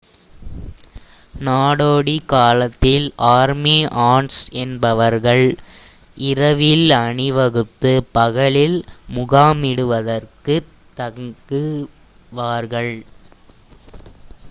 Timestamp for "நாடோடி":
1.41-2.15